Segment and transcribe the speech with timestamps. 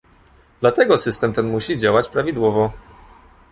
[0.61, 2.71] Dlatego system ten musi działać prawidłowo